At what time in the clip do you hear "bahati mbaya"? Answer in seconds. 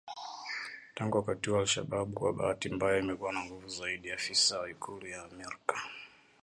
2.33-2.99